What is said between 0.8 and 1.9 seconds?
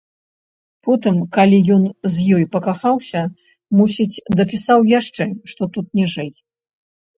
Потым, калі ён